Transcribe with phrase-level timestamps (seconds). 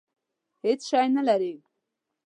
[0.63, 1.53] هېڅ شی نه لري.